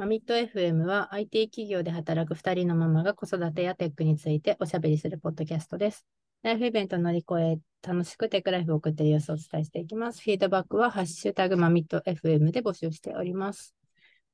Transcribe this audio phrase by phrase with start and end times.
[0.00, 6.06] マミット FM は IT 企業で働く2人のママが子育てやテックについておしゃべりするポッドキャストです。
[6.42, 10.22] ライフイベント乗り越え、楽しくテックライフを送っている様子をお伝えしていきます。
[10.22, 13.74] フィードバックはハッシュタグマミット FM で募集しております。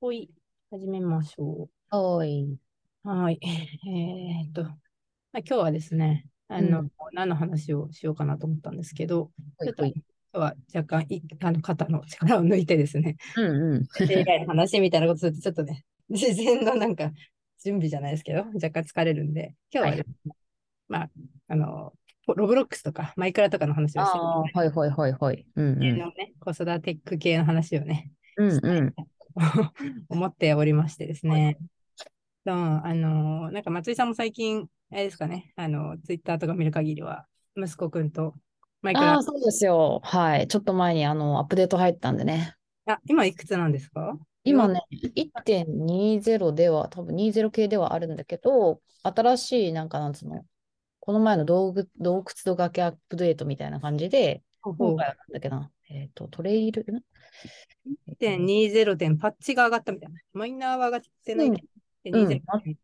[0.01, 0.31] ほい、
[0.71, 2.57] 始めましょおい。
[3.05, 3.09] う。
[3.09, 3.41] はい。
[3.43, 9.33] えーっと、まあ今日はですね、あの、うん何の話をしようかなと思ったんですけど、
[9.65, 9.85] ちょっと
[10.39, 13.87] は若干いあの肩の力を抜いてですね、うんうん。
[14.01, 17.13] AI の話みたいなことすると、ちょっとね、 自然のなんか
[17.63, 20.35] 準備じゃないですけど、若干疲れるんで、今日はですね、
[20.89, 21.11] まあ、
[21.49, 21.93] あの、
[22.27, 25.47] ロブロックスとかマイクラとかの話をしてああ、はいはいはいはい。
[25.55, 25.99] うんうん。
[25.99, 28.95] のね、子育てク系の話をね、うんうん。
[30.09, 31.57] 思っておりましてですね。
[32.47, 37.27] そうあの、なんか松井さんも最近、あれですかね、あの、ツイッターとか見る限りは、
[37.57, 38.35] 息子くんと
[38.87, 40.01] マイクラああ、、そうですよ。
[40.05, 40.47] はい。
[40.47, 42.55] ちょっと前にあのアップデート入ったんでね。
[42.87, 44.17] あ、今いくつなんですか？
[44.45, 50.47] 今ね、1.20では、多分20系ではあるんだけど、新しい、なんかなんつうの、
[51.01, 56.85] この前の洞窟洞窟と崖アップデートみたいな感じで、今回はなんだっけな、えっと、トレイル、ん
[58.21, 60.21] ？1.20点パッチが上がったみたいな。
[60.33, 62.29] マイナーは上がってないけど、うん。
[62.29, 62.77] 1.20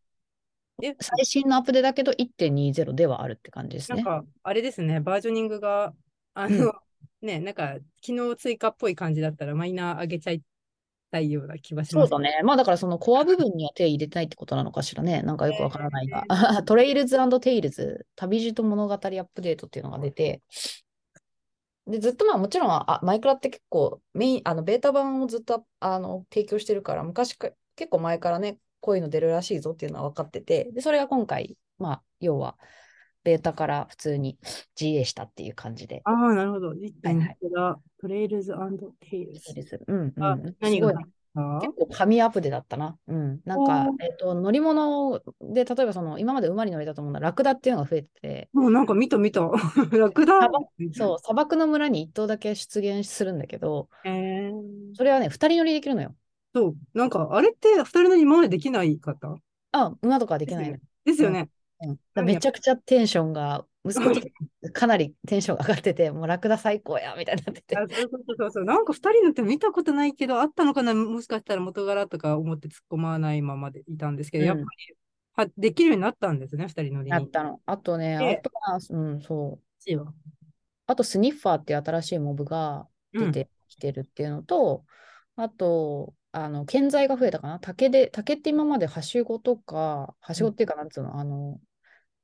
[0.81, 4.03] え最新のアップデだけど1.20ではあるって感じですね。
[4.03, 5.93] なんか、あれですね、バージョニングが、
[6.33, 6.73] あの、
[7.21, 10.41] ね、なんか、機能追加っぽい感じだったら、マイナー上げちゃい
[11.11, 12.09] たいような気はします。
[12.09, 12.41] そうだね。
[12.43, 15.21] まあだからそのコア部分には手入れたいってことなのかしらね。
[15.21, 16.23] なんかよくわからないが。
[16.65, 20.41] トレイルズテイルズ、旅路物語アップデートっていうのが出て、
[21.85, 32.57] で、ずっとまあもちろんあマイクラって結構メイン、あのベータ版をずっとあの提供してるから、昔か結構前からね、こういうの出るらしいぞっていうのは分かってて、で、それが今回、まあ要は
[33.23, 34.37] ベータから普通に
[34.75, 36.01] GA したっていう感じで。
[36.03, 36.67] ああ、なるほど。
[36.67, 37.79] はい1.20だ。
[38.01, 38.53] トレイルズ
[38.99, 39.81] テイルズ。
[39.87, 40.23] うんうん。
[40.23, 40.91] あ何が
[41.61, 42.97] 結構神アップデだったな。
[43.07, 43.39] うん。
[43.45, 49.49] なんかえっと、乗り物で、例えばその、今まで馬に乗れたと思うのは、ラクダっていうのが増えてて、もうなんか見た見た。
[49.97, 50.49] 楽だ。
[50.91, 53.87] そう、砂漠の村に一頭だけ出現するんだけど、
[54.93, 56.13] それはね、二人乗りできるのよ。
[56.53, 56.75] そう。
[56.93, 59.37] なんか、あれって二人の今までできない方？
[59.71, 60.79] あ、馬とかはできない。
[61.05, 61.49] ですよね。
[61.81, 64.21] うん、めちゃくちゃテンションが、息子と
[64.71, 67.77] かなりテンションが上がってて、もうラクダ最高やみたいになってて。
[67.77, 68.63] あそうそうそうそう。
[68.63, 70.93] なんか二人のって見たことないけど、あったのかな？
[70.93, 74.67] もしかしたら元柄とか思って突っ込まないままでいたんですけど、うんやっぱり
[75.35, 77.09] はできるようになったんですね、二人乗りに。
[77.09, 77.59] なったの。
[77.65, 80.13] あとね、であとは、うん、そう。
[80.85, 84.85] あとスニッファーっていう新しいモブが出てきてるっていうのと、
[85.35, 87.59] あと、あの、建材が増えたかな？
[87.59, 91.61] 竹で、竹って今まではしごとか、はしごっていうかなんつうの、あの、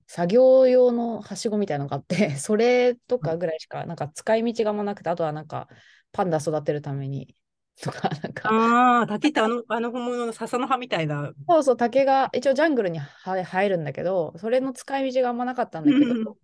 [0.07, 5.69] 作業用のはしごみたいなのがあって、 それとかぐらいしか、なんか使い道があんまなくて、あとはなんか、
[6.11, 7.35] パンダ育てるために、
[7.81, 11.31] とか、なんか、ああ、竹ってあの、あの本物の笹の葉みたいな。
[11.47, 13.07] そうそう、竹が一応ジャングルには
[13.45, 16.37] 生えるんだけど、それの使い道があんまなかったんだけど、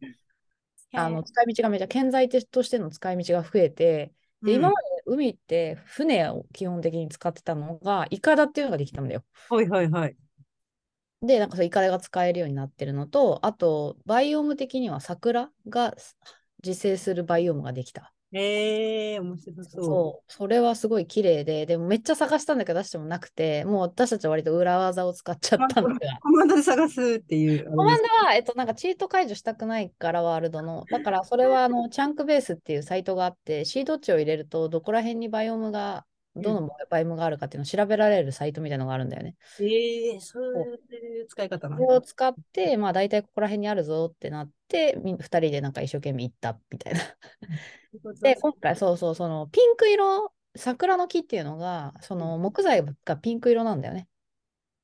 [0.94, 4.14] あの使い道がめちゃ建材としての使い道が増えて、
[4.46, 9.23] で今まで海って船を基本的に使ってたのが、イカダっていうのができたんだよ。
[9.49, 10.16] はいはいはい。
[11.21, 15.95] で、なんかそうイカダが使えるようになってるのと、あと、バイオーム的には桜が
[16.63, 18.15] 自生するバイオームができた。
[18.38, 19.84] ええー、面白そう。
[19.85, 26.00] そう、それはすごい綺麗で、でもめっちゃ探したんだけど出してもなくて、もう私たちは割と裏技を使っちゃったんだが。
[26.22, 27.69] コマンドで探すっていう。
[27.69, 30.84] コマンドは、えっと、なんかチート解除したくないから、ワールドの。
[30.91, 39.35] だから、それは、あの、チャンクベースっていうサイトがあって、シード値を入れると、どこら辺にバイオームが、どのバイムがあるかっていうのを調べられるサイトみたいなのがあるんだよね。
[39.59, 41.88] ええー、そういう使い方なそんだ。
[41.91, 47.00] れを使って、まあ、大体ここら辺にあるぞってなって、み二人でなんか一生懸命行ったみたいな。
[48.22, 54.07] で、今回、そうそう、その、ピンク色、桜の木っていうのが、その、木材がピンク色なんだよね。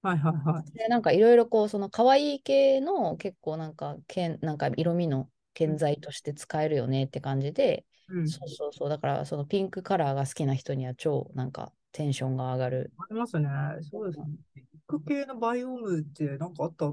[0.01, 0.71] はいはいはい。
[0.73, 8.27] で、なんかいろいろこう、その可愛い系の結構なんか、けんなんか色味の建材として使えるよねって感じで、うん。
[8.27, 12.91] そうそうそう、だからそのピンクカラーが好きな人には超なんかテンションが上がる。
[12.97, 13.47] ありますね。
[13.89, 14.25] そうですね。
[14.53, 16.91] ピック系のバイオームってなんかあった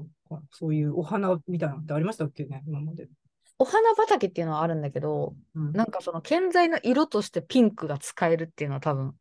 [0.51, 2.63] そういうお花みたいなのってありましたっけね？
[2.65, 3.09] 今まで。
[3.57, 9.13] お花畑っていうのはあるんだけど、うんなんかその建材の色としてピンクが使えるっていうのは多分、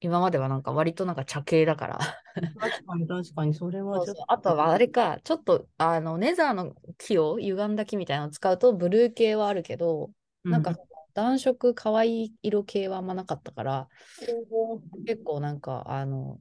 [0.00, 1.98] 今まではなんか割となんか茶系だから。
[2.60, 10.10] 確かに確かに、それはあとはあれか、ちょっとあのネザーの木を歪んだ木みたいなのを使うとブルー系はあるけど、
[10.50, 10.76] なんか
[11.14, 13.88] 暖色可愛い色系はあんまなかったから、
[15.06, 16.38] 結構なんかあの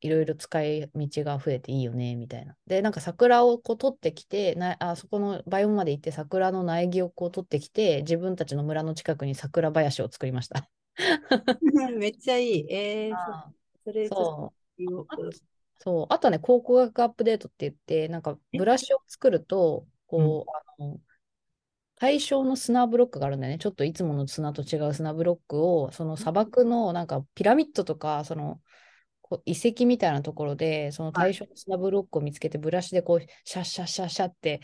[0.00, 2.56] いろいろ使い道が増えていいよねみたいな。
[2.66, 10.68] で、なんか桜をこう取ってきて、なあそこのバイオムまで行って桜の苗木をこう取ってきて、自分たちの村の近くに桜林を作りました。
[11.98, 12.66] めっちゃいい。
[12.72, 13.50] えー、あ
[13.84, 14.52] そそれそ
[15.08, 15.16] あ
[15.80, 20.50] そう、あとはね、考古学アップデートって言って、なんかブラシを作ると、こう、
[20.80, 21.00] あの、
[21.98, 23.58] 対象の砂ブロックがあるんだよね。
[23.58, 28.60] ちょっといつもの砂と違う砂ブロックを、その砂漠のなんかピラミッドとか、その
[29.44, 34.60] 遺跡みたいなところで、その対象の砂ブロックを見つけて、ブラシでこう、シャッシャッシャッシャッって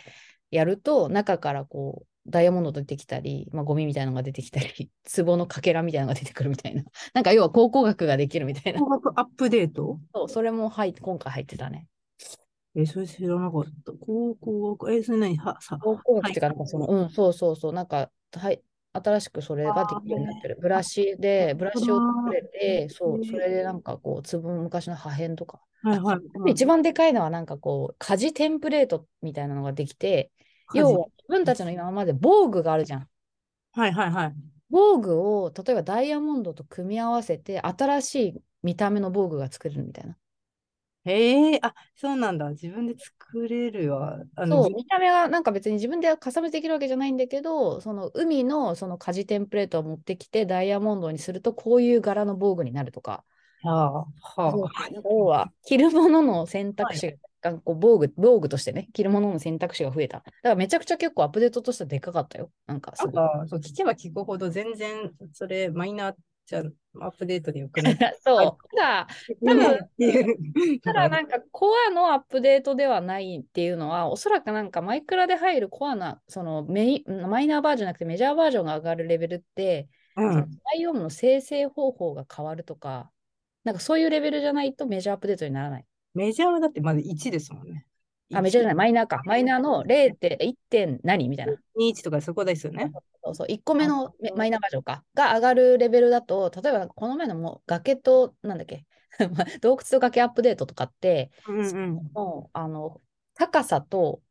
[0.51, 6.83] やると、中からこう、ダイヤモンド出てきたり、まあ、ゴミみたいなのが出てきたり、 壺のかけらみたいなのが出てくるみたいな。
[7.13, 8.79] なんか要は考古学ができるみたいな。
[8.81, 9.99] 工学アップデート？
[10.15, 11.89] そう、それも入今回入ってたね。
[12.77, 13.93] え、それ知らなかった。
[13.93, 18.63] 考古学、え、それ何は、さ、考古学ってか、なんかその、うん、そうそうそう、なんか、はい、
[18.93, 20.59] 新しくそれができるようになってる。
[20.61, 25.61] ブラシで、ブラシを作れて、そう、それでなんかこう、壺の昔の破片とか。
[25.83, 26.53] はいはいはい。
[26.53, 30.33] 一番でかいのはなんかこう、家事テンプレートみたいなのができて、
[30.73, 33.09] 要は自分たちの今まで防具があるじゃん。
[33.73, 34.35] はいはいはい。
[34.71, 40.17] 防具を例えばダイヤモンドと組み合わせて新しい見た目の防具が作れるみたいな。
[41.05, 42.51] へえ、あ、そうなんだ。
[42.51, 44.19] 自分で作れるわ。
[44.37, 53.25] あの、そう、じ見た目はなんか別に自分でカスタマイズできるわけじゃないんだけど、その海のその家事テンプレートを持ってきてダイヤモンドにするとこういう柄の防具になるとか、
[53.63, 54.05] は
[54.49, 60.19] あ、そうはなんか要は着るものの選択肢が、こう防具、防具としてね、着るものの選択肢が増えた。
[60.19, 62.51] だからめちゃくちゃ結構アップデートとしてはでかかったよ。
[62.67, 67.99] なんかなんか、そう、聞けば聞くほど全然、それ、マイナーじゃん、アップデートでよくない。
[68.23, 68.59] そう。
[68.77, 69.09] ただ、
[69.45, 69.79] 多分
[70.83, 83.11] ただなんかコアのアップデートではないっていうのは、おそらくなんかマイクラで入るコアな、そのメインマイナーバージョンじゃなくてメジャーバージョンが上がるレベルって、うんそのバイオームの生成方法が変わるとか、
[83.65, 85.87] なんかそういうレベルじゃないとメジャーアップデートにならない。
[86.15, 87.84] メジャーはだってまだ1ですもんね。
[88.39, 89.23] あ、メジャーじゃない、マイナーか。
[89.25, 90.15] マイナーの 0.
[90.17, 91.29] 点1点何？
[91.29, 91.53] みたいな。
[91.77, 92.93] 21とかそこですよね。
[93.25, 95.05] そうそう、1個目のメマイナーバージョンか。
[95.15, 98.87] が上がるレベルだと、例えばこの前のもう崖と、なんだっけ、
[99.61, 102.11] 洞窟と崖アップデートとかって、うんうん。
[102.15, 103.01] のあの
[103.35, 104.23] 高さと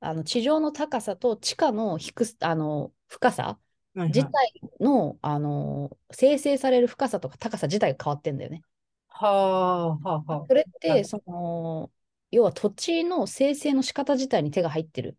[0.00, 3.58] あの地上の高さと地下の低すあの深さ
[3.94, 8.62] はいはい自体の,、あの生成される深さとか高さ自体が変わってんだよね。
[9.08, 11.90] はあ、はあ、はそれっはていその
[12.30, 15.16] 要は土地の生成の仕方自体に手が入ってる。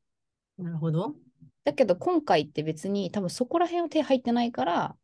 [0.59, 0.63] あ。
[0.63, 1.15] なるほど。
[1.63, 4.95] だけど今回って別に多分そこら辺は手入ってないから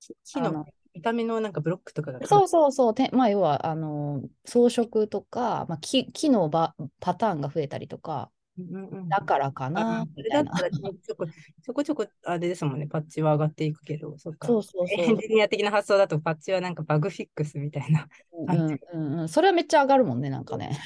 [0.00, 0.64] き木の
[0.94, 10.66] 見た目のなんかブロックとかがそうそうそうてまあ要はあの装飾とか、まあ、木木のばパターンが増えたりとかうんうんうんだからかあなそれだみたいな。
[10.68, 14.46] ったらちょこちょこあれですもんね、パッチは上がっていくけど、そっか。
[14.46, 18.06] そうそうそうエンジニア的な発想だとパッチはなんかバグフィックスみたいな。
[18.32, 20.78] うんうんうんうん、それはめっちゃ上がるもんね、なんかね。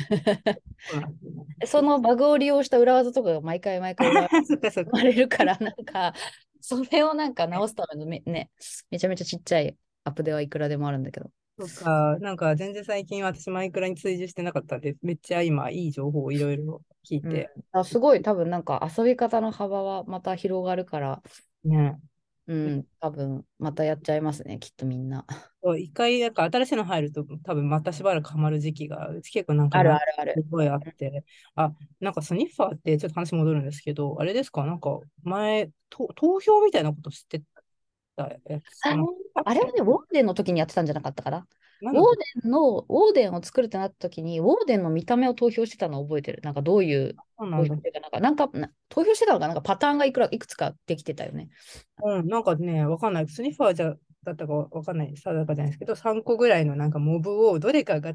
[1.67, 4.13] そのバグを利用した裏技とかが毎回毎回
[4.47, 4.85] 生。
[4.91, 6.15] まれるから、なんか、
[6.61, 8.51] それをなんか直すためのめ,、ね、
[8.91, 11.31] めちゃめちゃちっちゃいアップではいくらでもあるんだけど。
[11.59, 17.51] そっか、なんか全然最近私マイクラに追従してなかったんで、めっちゃ今いい情報をいろいろ聞いて。
[17.73, 21.23] あすごい、多分なんか遊び方の幅はまた広がるから、
[21.65, 21.99] ね。
[22.47, 25.27] うん、多分またやっちゃいますね、きっとみんな。
[25.63, 30.35] そう一回なんか新しいの入ると多分またしばらくハマる時期が結構なんかあるあるある。
[30.35, 31.25] すごいあって、
[31.57, 37.43] あ、なんかスニッファーってちょっと話戻るんですけど、あれですか、なんか前、と投票みたいなことして
[38.19, 38.65] たやつ。
[38.85, 41.47] あれはね、ウォーデンの時にやってたんじゃなかったかな？
[41.81, 41.93] ウォー
[42.43, 46.41] デンの、ウォーデンを作るってなった時に、ウォーデンの見た目を投票してたのを覚えてる。
[46.43, 49.53] なんかどういうなんだ投票してたのか、なんか、な投票してたのか、な？
[49.53, 51.49] んかパターンがいくらいくつかできてたよね。
[52.03, 53.29] うん、なんかね、わかんない。
[53.29, 58.13] スニッファーじゃだったかわかんない、定かじゃないですけど、3個ぐらいのなんかモブをどれかが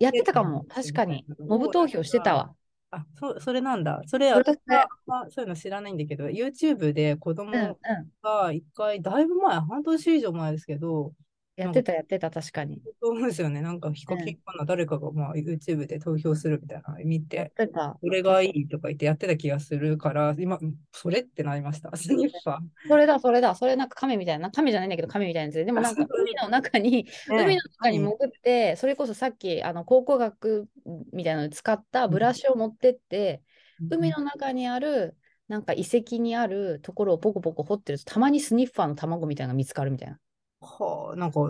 [0.00, 0.64] やってたかも。
[0.68, 1.24] 確かに。
[1.46, 2.54] モブ投票してたわ。
[2.92, 4.02] あ、そそれなんだ。
[4.06, 7.78] それ、私はそういうの知らないんだけど、YouTube で子供。
[8.22, 11.12] が一回、だいぶ前、半年以上前ですけど、
[11.60, 12.80] やってた、やってた、確かに。
[13.00, 13.60] そう思うんですよね。
[13.60, 17.98] なんか、ヒカキンかな、誰かがまあ YouTube で投票するみたいなのを見、やっててた。
[18.00, 20.58] これがいいとか言ってやってた気がするから、今、
[20.92, 21.94] それってなりました。
[21.96, 22.58] スニッファー。
[22.88, 23.54] それだ、それだ。
[23.54, 30.68] それなんか亀みたいな、亀じゃないんだけど亀みたいなやつで、でもなんか海の中に、海の中に潜って、それこそさっき、あの、考古学
[31.12, 33.42] みたいなのに使ったブラシを持ってって、
[33.90, 35.16] 海の中にある、
[35.48, 40.18] なんか遺跡にあるところをポコポコ掘ってると、たまにスニッファーの卵みたいなのが見つかるみたいな。
[40.60, 41.40] はあ、なんか、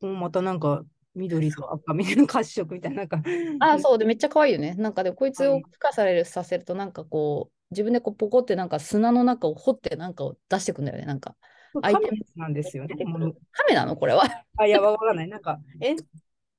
[0.00, 0.84] またなんか、
[1.14, 3.22] 緑と赤みたいな褐色みたいな、なんか、
[3.58, 4.74] ああ、そうで、めっちゃ可愛いよね。
[4.74, 11.04] なんかで、こいつをはい孵化される、させると、なんかこう、自分でこうポコってなんか砂の中を掘ってなんかを出してくんだよね。
[11.04, 11.36] なんか、
[11.80, 13.04] アイテムカメなんですよね。
[13.04, 13.96] もの亀なの？
[13.96, 14.24] これは。
[14.56, 15.28] あ、いや、わかんない。
[15.28, 15.96] なんか、 え、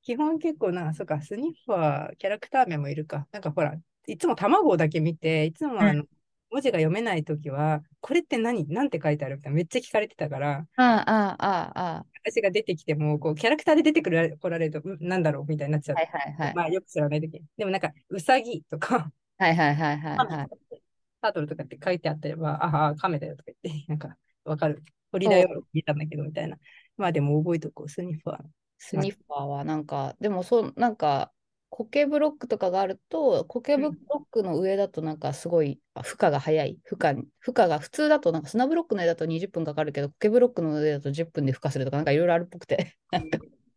[0.02, 3.28] 基本結構な、そうか、スニッファー、キャラクター名もいるか。
[3.32, 3.74] なんかほら、
[4.06, 6.04] いつも卵だけ見て、いつもあの、
[6.52, 8.68] 文字が読めないときは、これって何？
[8.68, 9.36] なんて書いてある？
[9.36, 12.06] みたいなめっちゃ聞かれてたから、ああ、ああ、ああ。
[12.24, 15.46] 私が出てきても、こう、キャラクターで出てくる来られると、うんなんだろう？
[15.48, 16.08] みたいになっちゃっはて。
[16.08, 16.54] いはいはい。
[16.54, 17.40] まあ、よく知らないときに。
[17.56, 20.48] でもなんか、うさぎとか、はいはいはいはいはい。
[21.22, 24.82] タートルとかって書いてあったら、ああ、カメだよとか言って、 なんか、わかる。
[25.10, 26.58] 鳥だよって言ったんだけど、みたいな。
[26.96, 28.38] まあでも覚えとこう、スニッファー。
[28.78, 31.32] スニッファーはなんか、でもそう、なんか、
[31.84, 33.94] 苔ブロックとかがあると、苔ブロッ
[34.30, 36.78] クの上だとなんかすごい、あ負荷が早い。
[36.84, 42.96] 負荷に、負荷が普通だと、なんか砂ブロックの上だと20分かかるけど、苔ブロックの上だと10分で負荷するとか、なんかいろいろあるっぽくて。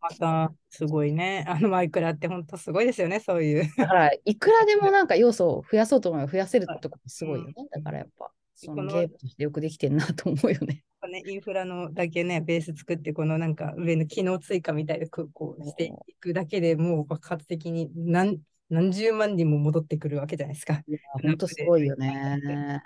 [0.01, 1.45] また、すごいね。
[1.47, 3.63] あのマイクラって本当すごいですよね、そういう。
[3.75, 7.53] だから、いくらでもなんか要素を増やそうと思えば増やせるってことすごいよね。
[7.71, 10.83] だからやっぱ、そのゲームとしてよくできてんなと思うよね。
[11.07, 20.81] ね、インフラのだけね、ベース作って、このなんか上の機能追加みたいでこうしていくだけでもう爆発的に何何十万人も戻ってくるわけじゃないですか。
[20.87, 22.81] いや、ほんとすごいよね。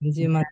[0.00, 0.44] 20万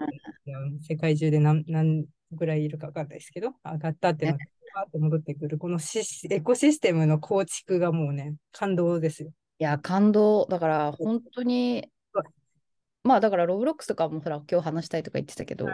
[0.45, 4.27] 人、世界中で何何ぐらいいるか分かんないですけど、上がったって
[4.75, 9.31] パーッと戻ってくる、このシスエコシステムの構築がもうね、感動ですよ。
[9.59, 10.47] いや、感動。
[10.47, 11.91] だから、本当に
[13.07, 15.73] まあ、だから、ロブロックスとかも、ほら、今日話したいとか言ってたけど、うん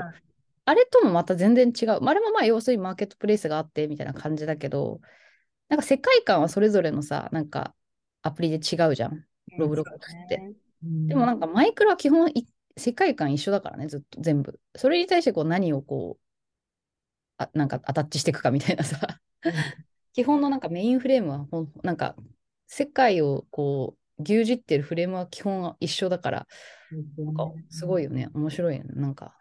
[0.64, 2.00] あれともまた全然違う。
[2.00, 5.00] まああれもまあ、要するにマーケットプレイスがあってみたいな感じだけど、
[5.68, 7.74] なんか世界観はそれぞれのさ、なんか
[8.22, 9.26] アプリで違うじゃん。
[9.58, 10.36] ロブロックスって。
[10.36, 10.54] うん
[11.06, 12.44] でもなんかマイクラは基本い
[12.76, 14.58] 世界観一緒だからね、ずっと全部。
[14.76, 16.22] それに対してこう何をこう、
[17.38, 19.20] あなんかアタッチしていくかみたいなさ。
[20.12, 22.16] 基本のなんかメインフレームはほん、なんか
[22.66, 26.46] 世界をこう、牛耳ってるフレームは基本は一緒だから、
[27.18, 28.28] なんかすごいよね。
[28.34, 28.90] 面白いよね。
[28.94, 29.36] なんか。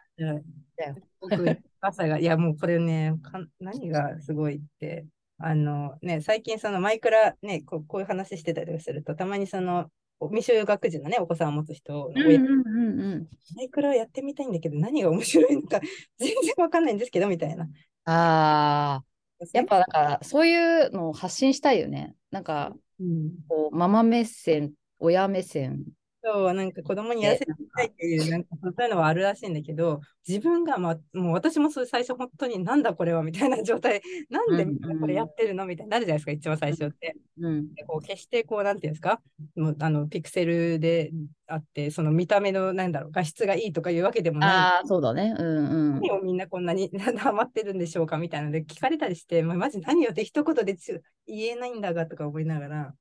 [0.86, 3.14] はいだよ僕、朝が、いや、もうこれね、
[3.60, 5.06] 何がすごいって、
[5.38, 9.90] あのね、最近そのマイクラね、こうこういう話してたりとかすると、たまにその、
[10.30, 13.28] 未就学児のね、お子さんを持つ人の親、うんうんうんうん。
[13.56, 15.80] マイクラやってみたいんだけど、何が面白いのか
[16.20, 17.68] 全然わかんないんですけど、みたいな。
[18.06, 22.14] ああ、やっぱだからそういうのを発信したいよね。
[22.30, 25.86] なんか、うん、こう、ママ目線、親目線。
[26.24, 37.16] そう、なんか子供にやらせてみたいっていう、なんかそういうのはあるらしいんだけど、自分が、まあ、もう私もそう最初本当になんだこれはみたいな状態、 なんでみんなこれやってるのみたいになるじゃないですか、一番最初って。
[37.40, 37.74] うん。
[37.74, 39.22] でこう決してこう、なんていうんですか、
[39.56, 41.12] もうあのピクセルで
[41.48, 44.50] あって、その見た目の、なんだろう、画質がいいとかいうわけでもない。
[44.50, 45.34] ああ、そうだね。
[45.38, 45.94] うんうん。
[45.96, 50.94] 何をみんなこんなに ハマってるんでしょうかみたいなので聞かれたりして、まあ、マジ何よって一言でち
[51.26, 52.94] 言えないんだがとか思いながら、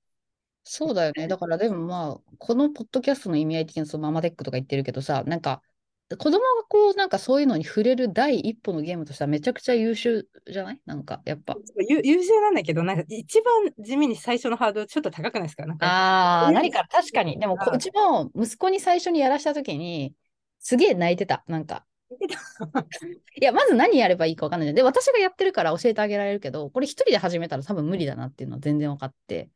[0.65, 1.27] そうだよね。
[1.27, 5.63] だからでもまあ、このポッドキャストの意味合い的にそのママテックとか言ってるけどさ、なんか、
[6.11, 6.39] 子供が
[6.69, 10.81] こう、なんかそういうのに触れる第一歩のゲームとしてはめちゃくちゃ優秀じゃない？
[10.85, 11.57] なんか、やっぱ。
[11.89, 15.67] 優優秀なんだけど、なんか一番地味に最初のハードルちょっと高くないですか？
[15.67, 17.39] なんかああ、うん何か確かに。
[17.39, 20.15] でもこ、あうちも息子に最初にやらしたときに、
[20.59, 21.45] すげえ泣いてた。
[21.47, 21.87] なんか。
[23.41, 24.75] いや、まず何やればいいか分かんない。
[24.75, 29.49] で、私がやってるから教えてあげられるけど、これ一人で始めたら多分無理だなっていうのは全然分かって。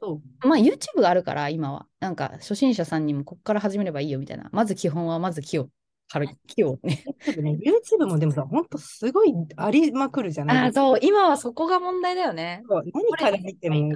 [0.00, 0.46] そう。
[0.46, 1.86] まあ YouTube があるから今は。
[2.00, 4.48] なんか初心者さんにもここから始めればいいよみたいな。
[4.52, 5.68] まず基本はまず木を、
[6.08, 7.02] 張る木をね。
[7.26, 7.58] YouTube ね、
[8.00, 10.68] YouTube もでもさ、ほんとすごいありまくるじゃない？
[10.68, 10.72] あ。
[10.72, 12.62] そう、 今はそこが問題だよね。
[12.68, 13.92] そう何から見ても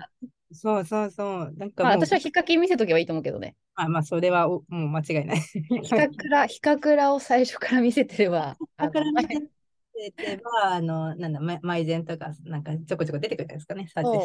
[0.53, 1.55] そうそうそう。
[1.57, 3.55] なんかまあ私はヒカキン見せとけばいいと思うけどね。
[3.77, 5.39] あまあ、それはおもう間違いない。
[5.39, 8.57] ヒカクラ、ヒカクラを最初から見せてれば。
[8.77, 9.49] あのだから見
[10.01, 13.89] ててば、あの、なんだ、まマイゼンとか、なんかちょこちょこ出てくるじゃないですかね。
[13.89, 14.21] サー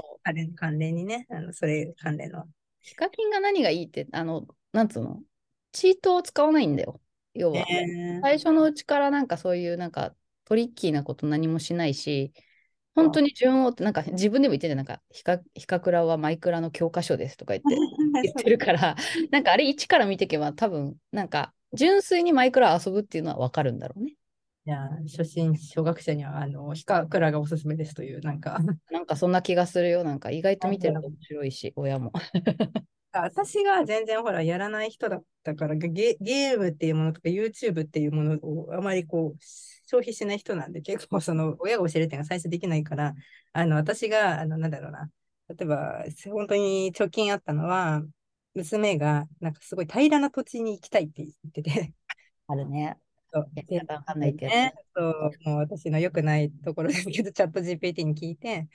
[0.45, 2.45] チ関連にね、あのそれ関連の。
[2.81, 5.21] ヒカキンが何がいいって、あの、なんつうの？
[5.71, 7.01] チートを使わないんだよ。
[7.33, 7.65] 要は。
[7.65, 10.15] ね最初のうちからなんかそういうなんか
[10.45, 12.31] トリッキーなこと何もしないし、
[12.95, 17.75] 本当に順をなんか自分でも言っててなんかヒカヒカクラはマイクラの教科書ですとか言って
[18.23, 18.95] 言ってるから、
[19.31, 24.13] なんかあれ一から見ていけば多分なんか純粋にマイクラ遊ぶっていうのはわかるんだろうね。
[24.67, 28.57] いや、初心、小学生には、あの、ヒカクラがおすすめですという、なんか、
[28.89, 30.03] なんかそんな気がするよ。
[30.03, 32.11] なんか意外と見てると面白いし、親も。
[33.11, 43.13] 私が全然ほら、やらない人だったから、ゲ、ゲームっていうものとか、YouTube っていうものをあまりこう、消費しない人なんで、結構その、親が教えるっていうのが最初できないから、
[43.53, 45.11] あの、私が、あの、なんだろうな、
[45.49, 48.01] 例えば、本当に直近あったのは、
[48.55, 51.93] 娘が、なんかすごい平らな土地に行きたいって言ってて、
[52.47, 52.97] あるね。
[53.35, 58.69] そうやり方わかんないってやそう、もう私の良くないところですけど、チャット GPT に聞いて、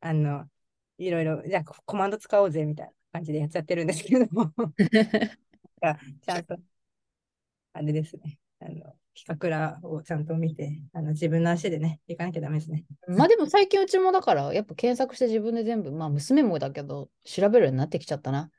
[0.00, 0.48] あの、
[0.96, 4.50] いろいろ、じゃあココマンド使おうぜみたいな感じでやっちゃってるんですけども、
[5.82, 6.56] なんかちゃんと、
[7.74, 12.84] あれですね、あの、ヒカクラをちゃんと見て、あの自分の足でね、行かなきゃダメですね。
[13.08, 18.50] まあでも最近うちもだから、やっぱ検索して自分で全部、まあ娘もだけど、調べるようになってきちゃったな。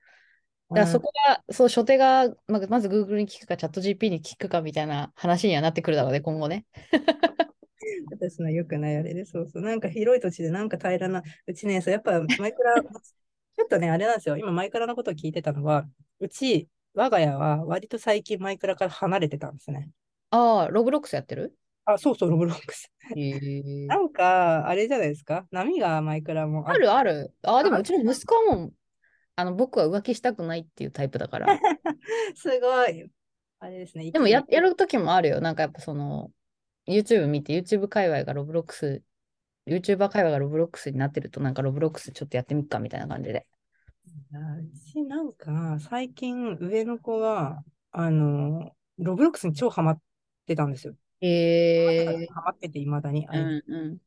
[0.69, 6.65] だからそこが、そう、初手が、ままず Google に聞くか、チャット GP に聞くかみたいな話にはなってくるだろうね、今後ね。
[8.11, 9.63] 私の良くないあれで、そうそう。
[9.63, 14.37] なんか広い土地でなんか平らな、うちね、そうやっぱマイクラ、ちょっとね、あれなんですよ。
[14.37, 15.85] 今マイクラのことを聞いてたのは、
[16.19, 19.89] うち、我が家は割と最近マイクラから離れてたんですね。
[20.31, 21.55] ああ、ロブロックスやってる？
[21.85, 22.91] あ、そうそう、ロブロックス。
[23.87, 27.33] なんか、あれじゃないですか波がマイクラもあるある。
[27.43, 28.73] ああ、でもうちの息子はもう、
[29.37, 31.47] あの、僕は浮気したくないっていうタイプだから。
[32.35, 33.07] すごい。
[33.59, 34.09] あれですね。
[34.11, 35.41] でもや、やる時もあるよ。
[35.41, 36.31] なんかやっぱその、
[36.87, 39.03] YouTube 見て、YouTube 界隈がロブロックス、
[39.67, 43.45] YouTuber 界隈がロブロックスになってると、なんかロブロックスちょっとやってみっかみたいな感じで。
[44.33, 50.01] うちなんか、最近上の子が、あの、ロブロックスに超ハマっ
[50.47, 50.95] てたんですよ。
[51.21, 53.27] へえハマってて、いまだに。
[53.31, 53.97] うんうん。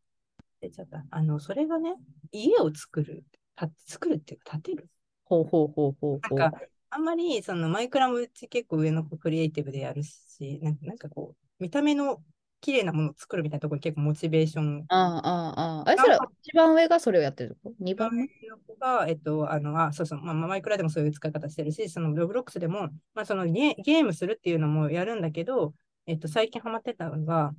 [0.61, 1.05] 出ちゃった。
[1.09, 1.95] あの、それがね、
[2.33, 3.25] 家を作る。
[3.55, 4.89] た作るっていうか、建てる。
[5.31, 6.39] ほうほうほうほうほう。
[6.39, 6.61] なんか、
[6.91, 12.23] あんまり、その、マイクラもうち結構上の子クリエイティブでやるし、なんかなんかこう、見た目の
[12.61, 14.85] 綺麗なものを作るみたいなところに結構モチベーション。
[14.89, 15.89] ああ、ああ、ああ。
[15.89, 17.71] あれ、それ、一番上がそれをやってると？
[17.71, 25.75] こ ?2 番目の子が、えっと、あの、あ、そうそう、まあ、マイクラでもそういう使い方してるし、その、ロブロックスでも、まあ、そのゲ、ゲームするっていうのもやるんだけど、
[26.07, 27.53] えっと、最近ハマってたのが、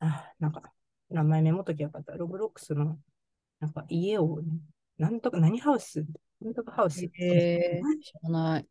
[0.00, 0.62] あ、なんか、
[1.10, 2.12] 名前メモっときゃよかった。
[2.12, 2.98] ロブロックスの、
[3.60, 4.60] なんか家を、ね、
[4.98, 6.04] なんとか、何ハウス
[6.40, 7.04] なんとかハウス？
[7.04, 8.66] へえ知らない。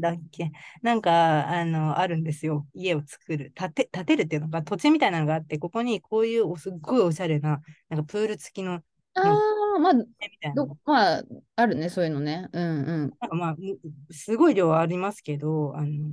[0.00, 0.52] だっけ？
[0.82, 2.66] なんか、あの、あるんですよ。
[2.74, 3.52] 家を作る。
[3.54, 8.74] 建て、建てるっていうのが、土地みたいなのがあって、ここにこういうすっごいおしゃれな、なんかプール付きの、
[9.14, 11.22] ああ、まあ、みたいなどまあ、
[11.56, 12.48] あるね、そういうのね。
[12.52, 13.10] うんうん。
[13.20, 13.56] なんかまあ、
[14.10, 16.12] すごい量ありますけど、あの、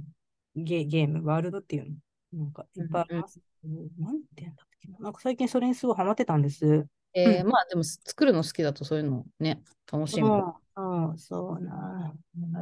[0.55, 1.95] ゲゲーム、ワールドっていうの。
[2.33, 4.99] なんかいっぱいありますけど、なんて言うんだっけな。
[4.99, 6.87] なんか最近それにすごいハマってたんです。
[7.13, 10.43] えーまあでもす作るの好きだとそういうのね、楽しむ。
[10.77, 12.13] うん、うん、そうな。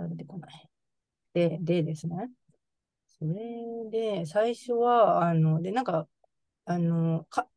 [0.10, 0.70] 出てこない。
[1.34, 2.30] で、でですね。
[3.20, 6.08] それで、最初は、あの、で、なんか、
[6.66, 7.48] あの、か、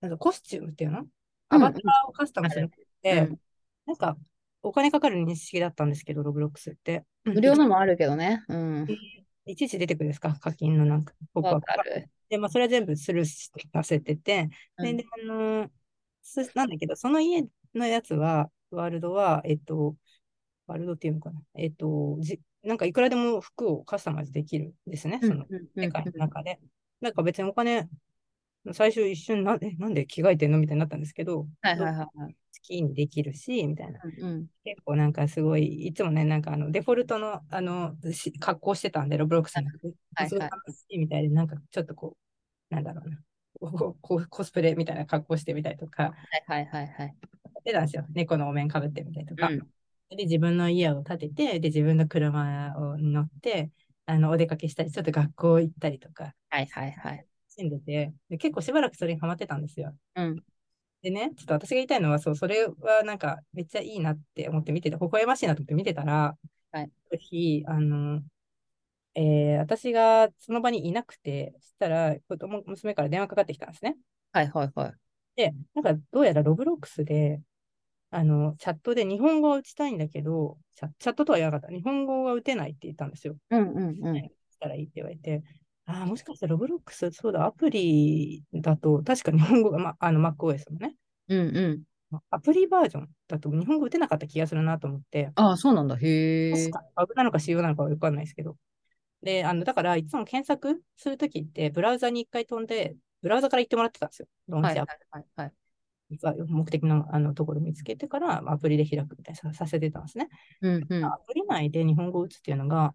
[0.00, 1.06] なんかコスチュームっていうの？
[1.48, 2.68] アバターをカスタムするっ
[3.02, 3.40] て、うん
[3.86, 4.16] なんか、
[4.62, 7.04] お金かかる認識だったんですけど、ロブロックスって。
[7.24, 8.44] 無料のもあるけどね。
[8.48, 8.86] うん。
[9.44, 10.34] いちいち出てくるんですか？
[10.40, 12.10] 課金のなんか、ポップアップわかる。
[12.28, 13.26] で、まあ、それは全部スルー
[13.72, 15.70] させてて、で、うんであの
[16.22, 19.96] すなんだけど、その家のやつは、ワールドは、えっと、
[20.66, 21.40] ワールドっていうのかな。
[21.54, 26.60] えっと、じなんかいくらでも服をカスタマイズできるんですね、その世界の中で。
[27.00, 27.88] なんか別にお金、
[28.72, 32.32] 最初一瞬な、え、なんで着替えてんのみたいになったんですけど、はいはいはいはい。
[32.32, 34.00] 好きにできるし、みたいな。
[34.02, 39.66] うん結構なんかすごい、いつもね、なんかあのデフォルトのあのし格好してたんで、ロブロックスに。
[40.16, 42.16] はいすごい楽しいみたいで、なんかちょっとこ
[42.70, 43.16] う、なんだろうな。
[43.60, 46.14] こうこうコスプレみたいな格好してみたりとか、
[46.46, 47.16] はいはいはいはい。
[47.70, 48.06] やってたんですよ。
[48.10, 49.48] 猫のお面かぶってみたりとか。
[49.48, 49.68] うん
[50.08, 53.72] で、自分の家を建てて、で、自分の車を乗って、
[54.04, 57.26] あの、お出かけしたり、ちょっと学校行ったりとか、はいはいはい。
[57.48, 59.96] 住んでて、で結構しばらくそれにハマってたんですよ。
[60.14, 60.44] うん。
[61.02, 66.36] でね、ちょっと私が言いたいのは、そう、それはなんかめっちゃいいなって思って見てて、微笑ましいなと思って見てたら、
[66.72, 68.22] はいある日、あの、
[69.14, 73.96] えー私がその場にいなくて、そしたら子供、娘から電話かかってきたんですね。
[74.32, 74.94] はいはいはい。
[75.36, 77.40] で、なんかどうやらロブロックスで、
[78.10, 81.76] あの、チャットで日本語は打ちたいんだけど、チャチャットとは言わなかった。
[81.76, 83.36] 日本語は打てないって言ったんですよ。
[83.50, 84.30] うんうんうん。
[84.50, 85.42] したらいいって言われて、
[85.86, 90.96] ああ、もしかしたらロブロックス、そうだ、アプリだと、確か日本語が、ま、あの、MacOS のね、
[91.28, 91.82] うんうん。
[92.30, 95.96] アプリバージョンだと日本語打てなかった気がするなと思って、ああ、そうなんだ。
[95.96, 96.52] へえ。
[96.70, 98.56] 確かバグなのか仕様なのかはよくわかんないですけど。
[99.22, 104.28] で、あの、だから、いつも検索するときって、ブラウザに一回飛んで、ブラウザから行ってもらってたんですよ。
[104.48, 105.52] ローンチアはいはいはいはい。
[106.48, 110.28] 目的のあのところ見つけてから、アプリで開くみたいなささせてたんですね。
[110.60, 111.04] うんうん。
[111.04, 112.94] アプリ内で日本語を打つっていうのが、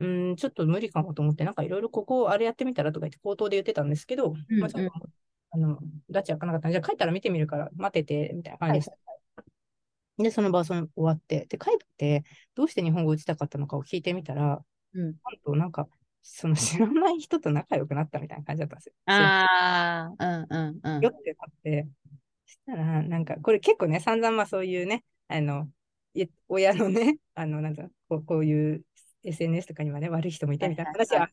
[0.00, 4.92] うーん、ちょっと無理かもと思って、なんかいろいろここあれやってみたらとか言って口頭で言ってたんですけど、うんまあ、ちょっと、
[5.52, 5.78] あの、
[6.22, 8.96] チ開かなかったんで、じゃあ帰ったら見てみるから待ってて、みたいな感じでした。
[10.18, 12.24] で、その場その終わって、で、帰って、
[12.54, 14.62] どうして日本語打ちたかったのかを聞いてみたら、
[14.94, 15.88] うんなんとなんか、
[16.22, 18.94] その知らない人と仲良くなったみたいな感じだったんですよ。
[19.06, 21.00] ああ、うんうんうん。
[21.00, 21.88] よってなって、
[22.66, 25.68] ら、なんか、これ結構ね、散々まあそういうね、あの、
[26.14, 28.84] い親のね、 あの、なんだこう、こういう
[29.24, 31.28] SNS とかにはね、悪い人もいてみたいな話は、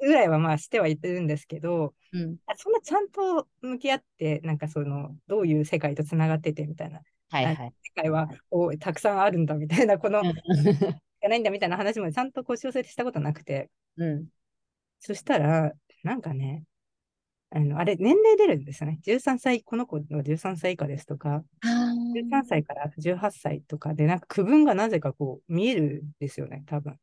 [0.00, 2.36] ぐらいはまあしてはいってるんですけど、うん。
[2.56, 7.56] そんなちゃんと向き合って、なんかその、どういう世界とつながっててみたいな、はいはい。
[7.82, 13.70] 世界はおたくさんあるんだみたいな、この、うじゃないんだみたいな話もちゃんと腰寄せてしたことなくて、
[14.04, 14.26] ん。
[14.98, 16.64] そしたら、なんかね、
[17.54, 18.98] あの、あれ、年齢出るんですよね。
[19.02, 26.98] 13歳、この子の13歳以下ですとか、あ13歳から18歳とかで、なんか区分がなぜかこう見えるんですよね、多分。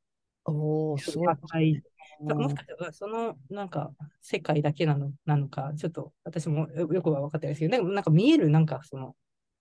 [0.45, 1.27] おお、すごい。
[1.27, 1.83] 18歳
[2.21, 9.15] もしかしたらそのなんか世界だけなのなのか、ちょっと私もよよくは分かってないですけど、なんか見えるなんかその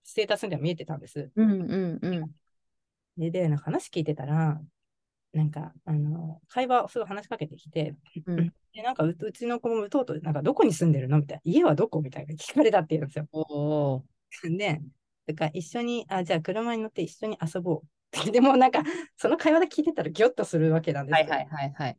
[0.05, 1.31] ステータスには見えてたんです。
[1.37, 2.31] うんうんうん。
[3.19, 4.61] で、でなんか話聞いてたら、
[5.33, 7.95] なんかあの会話、すごい話しかけてきて、
[8.27, 13.27] うん でなんかううちの子もうとうとう、なんかどこに住んでるのみたいな、家はどこみたいな聞かれたって言うんですよ。
[13.33, 14.05] おお。
[14.45, 14.81] で、
[15.27, 17.89] だから一緒に、あ、じゃあ車に乗って一緒に遊ぼう。
[18.33, 18.83] でもなんか、
[19.17, 21.29] その会話で聞いてたらギョッとするわけなんですよ。
[21.29, 21.99] はいはいはいはい。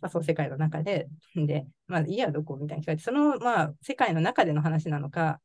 [0.00, 5.40] 仮想世界の中で、で、まあ、家はどこみたいな聞かれて、その、まあ、世界の中での話なのか、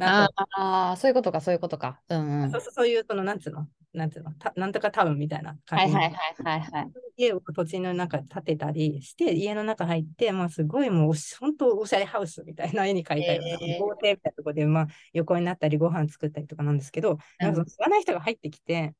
[0.00, 2.02] あかあー、そういうことか、そういうことか。
[2.08, 2.50] うんうん。
[2.52, 6.92] そうそうそういう、その、なんつうの、なんつうの、たなんとかタウンみたいな感じのはいはいはいはいはい。
[7.16, 18.94] 家を土地の中建てたりして、家の中入って、まあ、すごいもう本当おしゃれハウスみたいな絵に描いたような、豪邸みたいなところで、まあ、横になったり、ご飯作ったりとかなんですけど、なんかその知らない人が入ってきて、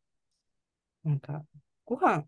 [1.04, 1.44] なんか、
[1.84, 2.24] ご飯、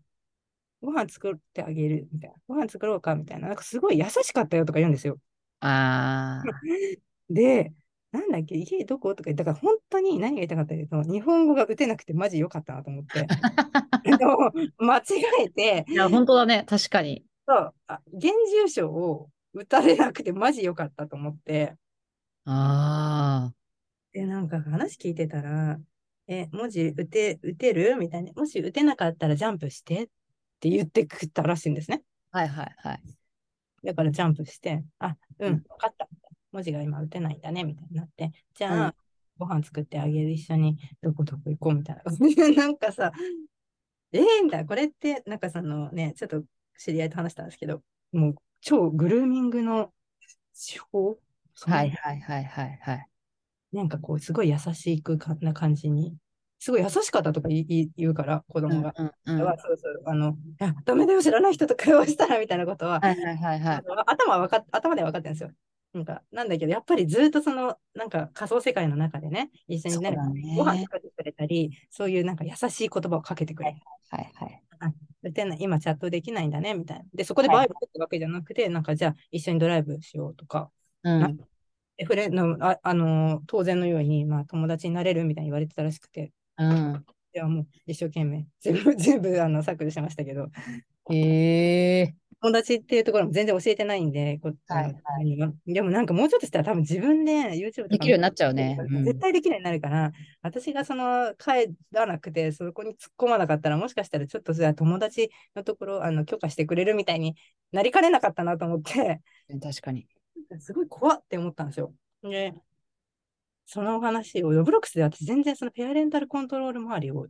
[0.81, 5.19] ご飯作ってあげるみたいな、ご飯作ろうかみたいな、なんかすごい優しかったよとか言うんですよ。
[5.59, 6.61] ああ。
[7.29, 7.73] で、
[8.11, 13.27] なんだっけ、家どことか言ったから、本当に何が言いたかったかというと、日本語が打てなくてマジ良かったなと思って、
[14.77, 15.01] 間違
[15.45, 17.23] えて、いや、本当だね、確かに。
[17.47, 21.75] そう、あ現住所を打たれなくてマジ良かったと思って、
[22.45, 23.51] あ
[24.13, 25.79] で、なんか話聞いてたら、
[26.27, 27.95] え、文字打て、打てる？
[27.95, 30.07] みたいな、もし打てなかったらジャンプしてっ
[30.59, 32.03] て言ってくったらしいんですね。
[32.31, 32.39] あ。
[32.39, 33.01] はいはいはい。
[33.83, 36.07] だからジャンプして、あ、ううんん、分かった。
[36.51, 38.93] 文字が今打てないんだね、みたいになって、じゃあ、うん
[39.41, 42.03] ご飯作ってあげる、一緒にどこどこ行こうみたいな。
[42.55, 43.11] なんかさ、
[44.11, 46.43] えー、みたいな、これって、なんかそのね、ちょっと
[46.77, 49.91] 知り合いと話したんですけど、もう超グルーミングの
[50.53, 51.17] 手法、
[51.61, 53.07] はいはいはいはいはい。
[53.71, 56.15] なんかこう、すごい優しくかな感じに、
[56.59, 58.93] すごい優しかったとか言うから、子供が。
[58.95, 59.45] うんうんうん。
[59.45, 63.83] はそうそう、あの、あ、ダメだよ、知らない人と会話したらみたいなことは、はいはいはいはい。
[64.05, 65.51] 頭はわかっ頭では分かってるんですよ。
[65.93, 70.55] なんか、なんだけど、やっぱりずっとその、なんか仮想世界の中でね、一緒にね、ね。
[70.57, 73.77] ご飯作ってくれたり、そういうなんか優しい言葉をかけてくれる。
[74.09, 74.61] はいはい。
[75.59, 77.05] 今チャットできないんだね、みたいな。
[77.13, 80.71] で、そこではいバイブってわけじゃなくて、なんかじゃあ一緒にドライブしようとか、
[81.03, 81.37] うん。
[81.97, 87.05] でフレのあ、あのー当然のように、まあ、友達になれるみたいに言われてたらしくて、うん。
[87.33, 90.49] いや、もう一生懸命、全部、全部あの削除しましたけど、
[91.09, 92.15] へえ。
[92.43, 98.77] 友達っていうところも全然教えてないんで、こはいあのでもなんかもうちょっとしたら多分自分で YouTube できるようになっちゃうね。
[98.79, 107.35] うん絶対できないようになるから、私がその帰らなくて、そこに突っ込まなかったら、もしかしたらちょっと友達のところあの許可してくれるみたいに
[107.71, 109.21] なりかねなかったなと思って、
[109.61, 110.07] 確かに。
[110.59, 111.93] すごい怖って思ったんですよ。
[112.23, 112.53] で、
[113.67, 117.27] そのお話を、ロブロックスで私全然そのペアレンタルコントロール周りを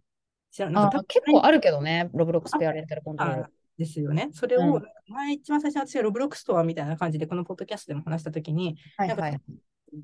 [0.51, 3.49] 知らなんか多分あ結構あるけどね、ロブロックスペアレンタルコントロールあ。
[3.77, 4.29] ですよね。
[4.33, 9.31] それを、うん前、一番最初に私がロブロックスとはみたいな感じで、このポッドキャストでも話したときに、なんか。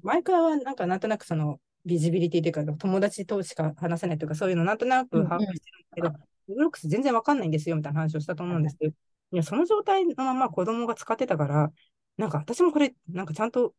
[0.03, 6.15] 毎回はなんかなんとなくそのビジビリティというか、友達としか話せないというか、そういうのなんとなく把握してるんですけど、ロ
[6.55, 8.93] ブロックス全然わかんないんですよみたいな話をしたと思うんですけど、
[9.31, 11.71] いや、その状態のまま子供が使ってたから、
[12.17, 13.73] なんか私もこれ、なんかちゃんと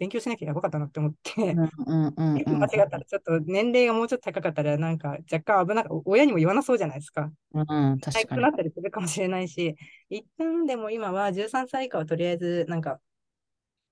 [0.00, 7.30] 勉強しなきゃやばかったなって思って、うんうんうんうん間違ったらちょっと年齢がもうちょっと高かったら、なんか若干危なか親にも言わなそうじゃないですか。
[7.52, 8.48] うん、確かにな。
[8.48, 9.76] ったりするかもしれないし、
[10.08, 12.98] 一旦でも今は13歳以下はとりあえずなんか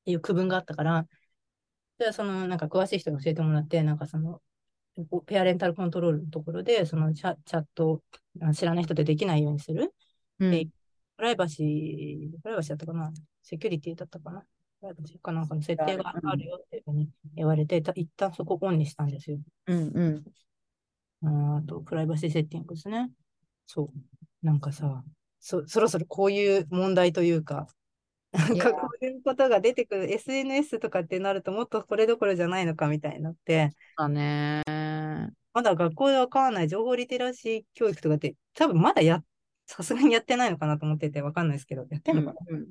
[0.07, 1.07] いう区分があったから、
[1.99, 4.41] じゃあそのなんか詳しい人に教えてもらって、なんかその
[5.27, 8.03] ペアレンタルコントロールのところで、そのチャチャットを
[8.41, 9.93] あ知らない人でできないようにする。
[10.41, 10.69] うんで
[11.19, 14.45] プライバシー、プライバシーだったかなセキュリティだったかな
[15.23, 19.39] かなんかの設定があるよっていうふうに言われて、た一旦そこをオンにしたんですよ。
[19.67, 20.25] うん
[21.23, 21.59] うん。
[21.59, 23.11] あと、プライバシーセッティングですね。
[23.67, 24.47] そう。
[24.47, 25.03] なんかさ、
[25.41, 27.67] そ、そろそろこういう問題というか、
[28.33, 34.63] なんかこういうことが出てくる SNS とかってなるともっとこれどころじゃないのかみたいになって、だね。
[35.55, 39.25] まだ学校でわからない情報リテラシー教育とかって多分まだや、
[39.67, 42.69] さすがにやってないのかなと思っててわかんないですけど、やってんのかな、うんうん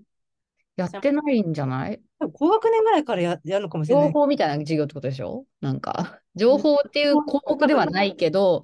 [0.77, 1.99] やってないんじゃない？
[2.33, 4.05] 高学年ぐらいからや、やるのかもしれない。
[4.05, 5.45] 情報みたいな授業ってことでしょ？
[5.59, 8.63] なんか、情報っていう項目ではないけど、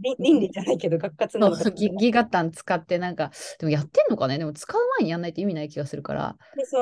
[0.00, 4.38] り倫理じゃないけど、学活なのかそうギギガタン使ってなんか、でもやってんのかね？
[4.38, 6.36] でも使う前にやんないと意味ない気がするから。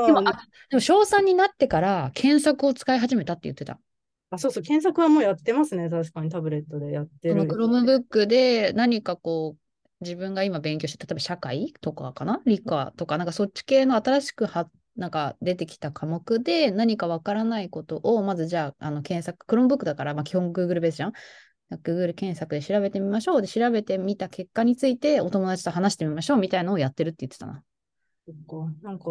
[0.06, 0.32] でも、あ
[0.70, 3.78] でも小3になってから検索を使い始めたって言ってた。
[4.30, 5.90] あ、そうそう、検索はもうやってますね。
[5.90, 7.50] 確かにタブレットでやってそのる。
[7.50, 9.61] Chromebook で何かこう、
[10.02, 12.42] 自分が今勉強して、例えば社会とかかな？
[12.44, 21.12] 理科とか、なんかそっち系の新しく発なんか出てきた科目で何かわからないことを、まずじゃあ、あの検索、Chromebook だから、まあ、基本 Google ベースじゃん
[21.82, 23.40] ？Google 検索で調べてみましょう。
[23.40, 27.62] で、調べてみた結果についてお友達と話してみましょうみたいなのをやってるって言ってたな。
[28.26, 28.36] そっ
[28.66, 28.72] か。
[28.82, 29.04] なんか、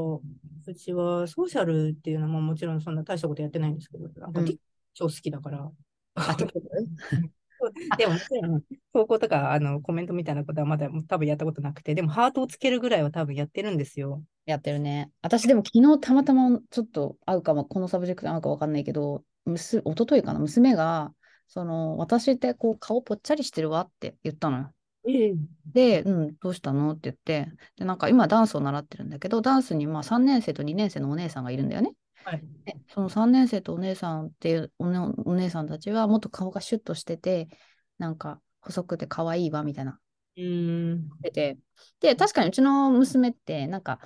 [0.67, 4.55] うちはソーシャルっていうのももちろんそんな大したことやってないんですけど、なんかうん
[4.93, 5.71] 超好きだから。
[7.97, 14.23] でももちろん、投稿とかあのコメントみたいなことはまだ多分やったことなくて、でもハートをつけるぐらいは多分やってるんですよ。
[14.45, 15.11] やってるね。
[15.21, 21.13] 私でも昨日たまたまちょっと合うかも、このサブジェクトに合うかわかんないけど、むす一昨日かな、娘が、
[21.47, 24.73] その、私ってこう顔ぽっちゃりしてるわって言ったのよ。
[25.07, 25.33] ええ。
[25.65, 26.91] で、うん、どうしたの？
[26.91, 31.93] って言って、で、なんか今ダンスを習ってるんだけど、ダンスにまあ3年生と2年生のお姉さんがいるんだよね。
[32.23, 32.43] はい。
[32.65, 37.47] でその3年生とお姉さんっていうお,、ね、お姉さんたちはもっと顔がシュッとしてて、
[37.97, 39.99] なんか細くて可愛いわみたいな
[40.37, 41.09] うーん。
[41.09, 41.57] 言ってて。
[41.99, 43.99] で、確かにうちの娘って、なんか、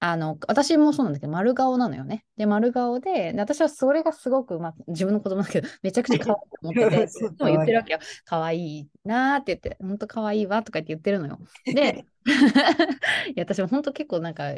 [0.00, 2.26] あの、私もそうなんだけど、丸顔なのよね。
[2.36, 7.98] で、丸顔で、で私はそれがすごく、まあ、自分の子供だけど、めちゃくちゃ可愛いと思ってて、 いつも言ってるわけよ。
[8.24, 11.38] 可愛いなーって言って、本当可愛いわとか言って言ってるのよ。
[11.64, 14.52] で、 いや、私も本当結構なんか、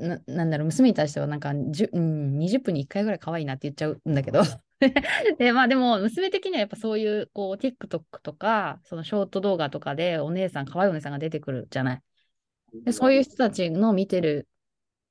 [0.00, 4.42] ななんだろう、娘に対してはなんか、うん、20分に1回ぐらい可愛いなって言っちゃうんだけど。
[5.38, 12.02] で、まあでも、娘的にはやっぱそういう、こう、TikTok とか、そのショート動画とかでお姉さん、可愛いお姉さんが出てくるじゃない。
[12.84, 14.48] で、そういう人たちの見てる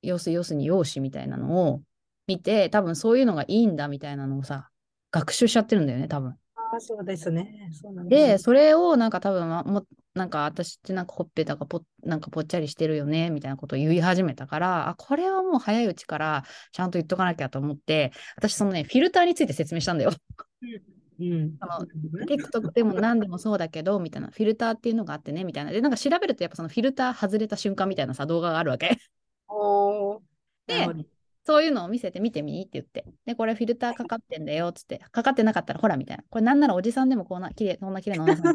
[0.02, 1.82] 様子、要するに容姿みたいなのを
[2.26, 4.70] 見て、多分そういうのがいいんだみたいなのをさ、
[5.12, 6.30] 学習しちゃってるんだよね、多分。
[6.30, 7.70] ああ、そうですね。
[7.72, 9.84] そうなんですで、それをなんか多分まも、
[10.20, 20.12] なんか私ってなんかほっぺたがぽなんかぽっちゃりしてるよね、みたいなことを言い始めたから、あ、これはもう早いうちからちゃんと言っとかなきゃと思って、私そのね、フィルターについて説明したんだよ。
[21.20, 21.56] うん。
[21.58, 21.86] その
[22.26, 25.70] TikTok でも何でもそうだけど、みたいな、フィルターっていうのがあってね、みたいな。
[25.70, 28.90] で、なんか調べるとやっぱそのフィルター外れた瞬間みたいなさ、動画があるわけ。
[30.66, 30.86] で
[31.44, 33.04] そういうのを見せて見てみって言って。
[33.24, 34.98] で、これフィルターかかってんだよ、つって。
[35.10, 36.24] かかってなかったらほら、みたいな。
[36.28, 38.50] これなんならおじさんでもこんな綺麗、こんな綺麗なお姉さんだ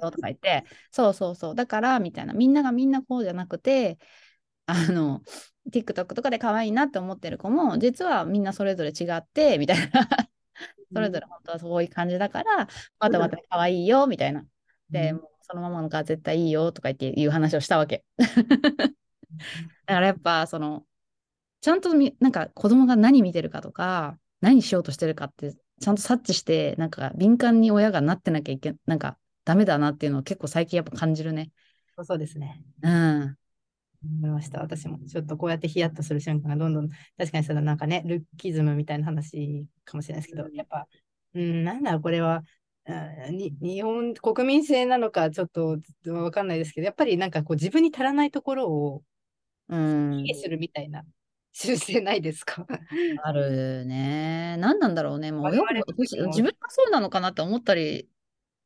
[0.00, 1.54] よとか言って、 そうそうそう。
[1.54, 2.32] だから、みたいな。
[2.32, 3.98] みんながみんなこうじゃなくて、
[4.66, 5.22] あの、
[5.70, 10.08] TikTok とかで可愛いなって思ってる子も、実はみんなそれぞれ違って、みたいな。
[10.92, 14.44] それぞれ本当はそういう感じだから、またまた可愛いよ、みたいな。
[14.88, 18.04] で、もうそのままのが絶対いいよとか言っていう話をしたわけ。
[19.86, 20.84] だからやっぱその
[21.60, 31.50] ちゃんとみなんか子供が何見てるかとか何しようとしてるかってちゃんと察知してなんか敏感に親がなってなきゃいけなんかダメだなっていうのを結構最近やっぱ感じるね。
[32.02, 32.62] そうですね。
[32.82, 33.36] うん。
[34.02, 34.60] 思いました。
[34.60, 40.86] 私もちょっとこうやってヒヤッとする瞬間がどんどん、確かにそのなんかね、ルッキズムみたいな話かもしれないですけど、うんやっぱ、
[41.34, 42.42] うん、なんだこれは、
[42.86, 49.02] うんに日本国民性なのかちょっとわかんないですけど、やっぱりなんかこう自分に足らないところを
[49.68, 51.04] うん卑下するみたいな
[51.52, 52.66] 習性ないですか？
[53.22, 54.56] あるね。
[54.58, 55.32] 何なんだろうね。
[55.32, 58.08] もうよく自分がそうなのかなって思ったり、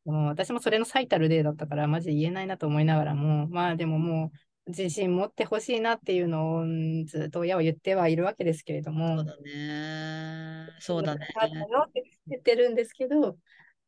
[0.05, 4.31] もう私もそれの最たる例だったから、マジで言えないなと思いながらも、まあでもも
[4.67, 10.69] う、自信持ってほしいなっていうのをうんずっと親は言ってはいるわけですけれども、そうだね。
[10.79, 11.27] そうだね。
[11.41, 13.39] あって言ってるんですけど、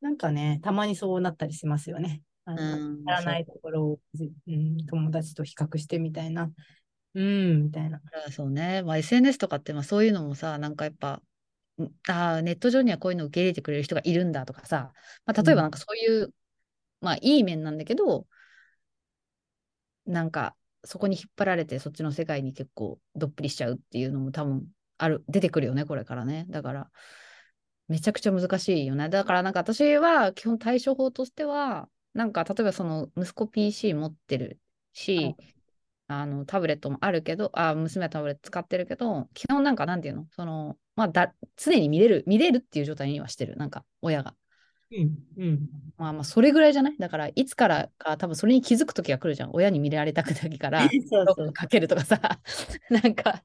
[0.00, 2.22] なんかね、たまにそうなったりしますよね。
[2.44, 6.50] あのうん足らないところを、じうん、友達と比較してみたいな。
[7.16, 8.00] うん、みたいな。
[8.26, 8.83] あそうね。
[8.83, 11.22] まあ、SNS とかってまあそういうのもさ、なんかやっぱ、
[11.79, 14.92] んあーネット上にはこういうのを受け入れてくれる人がいるんだとかさ、
[15.24, 16.35] まあ、例えばなんかそういう、
[17.00, 18.26] まあいい面なんだけど、
[20.05, 24.66] なんかそこに引っ張られてそっちの世界に結構どっぷりしちゃうっていうのも多分
[24.98, 26.46] ある、出てくるよね、これからね。
[26.50, 26.90] だから、
[27.88, 29.09] めちゃくちゃ難しいよね。
[29.09, 34.61] だからなんか私は基本対処法としては、なんか例えばその息子 PC 持ってる
[34.92, 35.55] し、はい
[36.08, 40.26] あのタブレットもあるけど、あ娘はタブレット使ってるけど、基本なんかなんていうの？
[40.30, 44.34] その、まあだ、常に見れる、見れるっていう状態にはしてる、なんか親が。
[44.92, 45.68] うん、うん。
[45.96, 49.51] まあまあ、それぐらいじゃないだから、いつからか多分それに気づく時が来るじゃん。
[49.53, 52.20] 親に見られたくないから、 そうかけるとかさ、
[52.90, 53.42] なんか、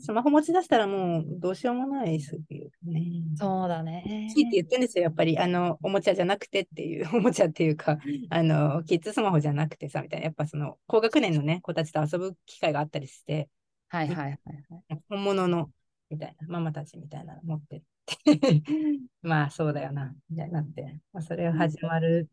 [0.00, 2.40] スマホ持ち出したらもうどうしようもないですよ
[2.84, 3.02] ね。
[3.36, 4.32] そうだね。
[4.34, 5.38] キーって言ってるんですよ、やっぱり。
[5.38, 7.98] あの、おもちゃじゃなくてっていう、 おもちゃっていうか、
[8.30, 10.24] あの、キッズスマホじゃなくてさ、みたいな。
[10.24, 13.48] やっぱその、高学年のね、子たちと遊ぶ機会があったりして、
[13.88, 15.00] はいはいはいはい。
[15.08, 15.70] 本物の、
[16.10, 18.16] みたいな、ママたちみたいなの持ってる。
[19.22, 21.00] まあ、そうだよな、みたいになって。
[21.12, 22.28] まあ、それが始まる、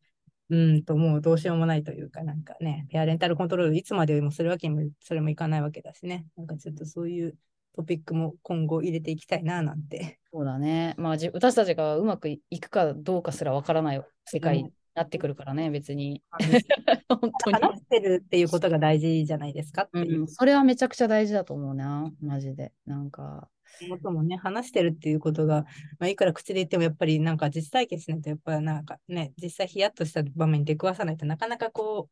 [0.50, 6.26] うんと、もうどうしようもないというか、なんかね、ペアレンタルコントロールいつまでもするわけにも、それもいかないわけだしね。
[6.38, 7.38] なんかちょっとそういう
[7.76, 10.20] トピックも今後入れていきたいな、なんて。
[10.32, 10.96] そうだね。
[10.98, 16.22] まあ、じ私たちがうまくいくかどうかすらわからない世界なってくるからね、別に。
[17.10, 17.56] 本当に。
[17.56, 22.72] 話してるっていうことが大事じゃないですかっていううん、それはめちゃくちゃ大事だと思うな、マジで。
[22.86, 23.50] なんか、
[23.90, 25.66] こともね、話してるっていうことが、
[26.00, 32.10] まあ、いくら口で言ってもやっぱりなんか実体験しないと、やっぱなんかね、実際ヒヤッとした場面に出くわさないとなかなかこ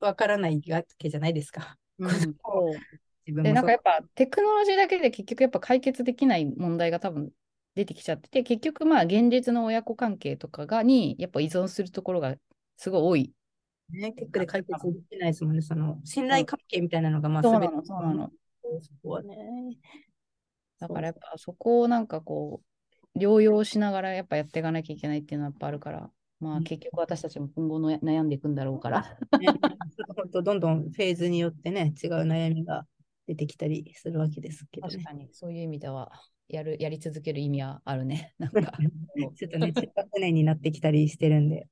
[0.00, 1.76] う、わからないわけじゃないですか。
[1.98, 2.08] うん、
[3.42, 7.30] で、なんかやっぱテクノロジーだけで結局やっぱ解決できない問題が多分
[7.74, 12.36] 出てきちゃってて、結局まあ現実の親子関係とかがにやっぱ依存するところが
[12.76, 13.32] すごい多い。
[13.90, 15.62] ね、テックで解決できないですもんね。
[15.62, 18.30] その信頼関係みたいなのが、まあ、そうなの、そうなの。
[18.82, 19.36] そこはね。
[20.78, 22.62] だからやっぱそこをなんかこ
[23.14, 26.10] う、療養しながらやっぱやっていかなきゃいけないっていうのはやっぱあるから、
[26.40, 29.18] まうんあ結局私たちも今後の悩んでいくんだろうから。
[29.40, 29.46] ね、
[30.16, 32.86] 本当どんどんフェーズによってね、違う悩みが
[33.26, 34.94] 出てきたりするわけですけどね。
[34.94, 36.12] 確かに、そういう意味では、
[36.48, 38.34] やる、やり続ける意味はあるね。
[38.38, 38.72] なんか、
[39.36, 41.68] ちょっとね、中学年になってきたりしてるんで、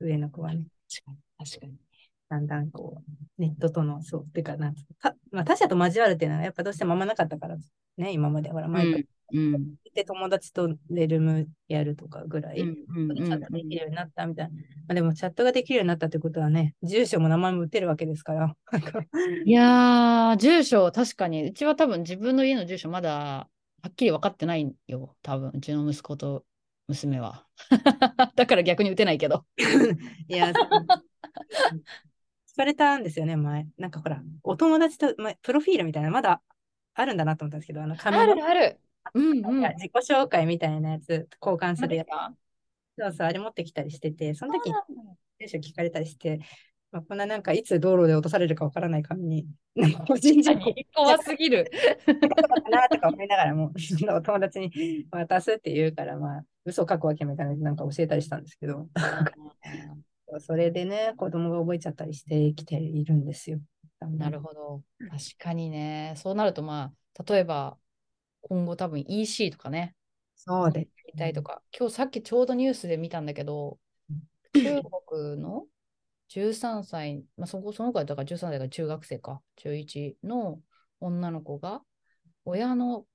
[0.00, 1.87] 上の子はね、確かに、確かに。
[2.28, 7.56] だんだんこう、ネットとの、そう、てかなんか、まあ、他者と交わるっていうのは、やっぱどうしてもあんまなかったから、
[7.96, 8.50] ね、今まで。
[8.50, 14.52] ほら、前からうん、行って友達とレルムやるとかぐらい、チャットできるようになったみたいな。
[14.52, 18.56] まあ、でも、チャットができるようになったってことはね、住所も名前も打てるわけですから。
[19.44, 23.50] いやー、住所、確かに、うちは多分自分の家の住所まだ
[23.82, 26.44] はっきり分かってないよ、多分うちの息子と
[26.88, 27.46] 娘は。
[28.34, 29.44] だから逆に打てないけど。
[30.28, 30.52] いや、
[32.58, 33.66] かれたんですよね、前。
[33.78, 36.42] なんかほら、お友達と、まあ、プロフィールみたいな、まだ
[36.94, 38.78] あるんだなと思ったんですけど、あの、紙のある。
[39.14, 39.74] うんうん。
[39.76, 42.08] 自己紹介みたいなやつ、交換するやつ。
[42.08, 42.34] か
[42.98, 44.74] そうそう、あれ持ってきたりしてて、その時に
[45.40, 46.40] 住所聞かれたりして、
[46.90, 51.70] まあ、こんななんかいつ道路で落とされるかわからない紙に、なんか個人情報怖すぎる。
[52.04, 58.88] かなとか思いながらも、そのお友達に渡すって言うから、まあ、嘘書くわけにもいかないなんか教えたりしたんですけど、
[60.40, 63.60] それでね、子供が覚えちゃったりしてきているんですよ。
[64.00, 64.82] なるほど。
[64.98, 66.14] 確かにね。
[66.16, 67.78] そうなると、まあ、例えば、
[68.42, 69.94] 今後多分 EC とかね、
[70.36, 73.78] そうでやりたいとか、今日さっきちょうどニュースで見たんだけど、
[74.54, 75.66] 中国の
[76.28, 80.60] 13歳、まあ、そこその子はだから13歳が中学生か、中1の
[81.00, 81.82] 女の子が、
[82.44, 83.06] 親の、